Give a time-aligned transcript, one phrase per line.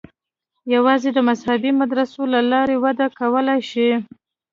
[0.75, 3.89] یوازې د مذهبي مدرسو له لارې وده کولای شي.